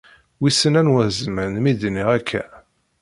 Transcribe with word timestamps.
Wissen 0.39 0.75
anwa 0.81 1.03
zzman 1.17 1.53
mi 1.63 1.71
d-nniɣ 1.79 2.09
akka. 2.17 2.43